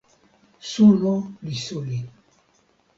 suno 0.69 1.13
li 1.45 1.55
suli. 1.67 1.99